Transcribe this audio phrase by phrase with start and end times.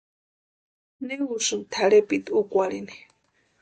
[1.05, 2.95] ¿Ne úsïni tʼarhepiti úkwarhini?